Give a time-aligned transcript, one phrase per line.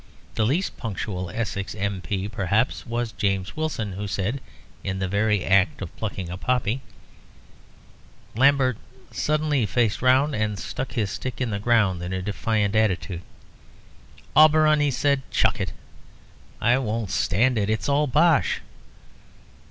[0.33, 4.41] The least punctual Essex M.P., perhaps, was James Wilson, who said,
[4.83, 6.81] in the very act of plucking a poppy"
[8.35, 8.77] Lambert
[9.11, 13.21] suddenly faced round and struck his stick into the ground in a defiant attitude.
[14.35, 15.71] "Auberon," he said, "chuck it.
[16.59, 17.69] I won't stand it.
[17.69, 18.61] It's all bosh."